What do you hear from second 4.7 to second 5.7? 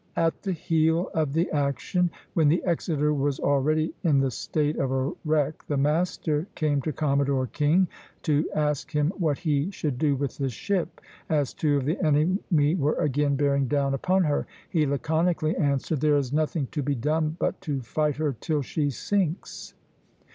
of a wreck,